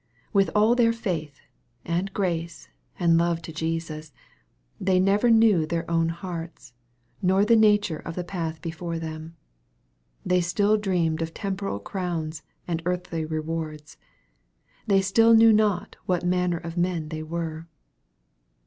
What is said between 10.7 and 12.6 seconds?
dreamed of temporal crowns,